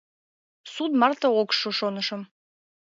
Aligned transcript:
—Суд 0.73 0.91
марте 0.99 1.27
ок 1.41 1.49
шу, 1.57 1.69
шонышым. 1.79 2.21